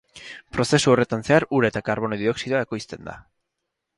[0.55, 3.17] Prozesu horretan zehar ura eta karbono dioxidoa ekoizten da.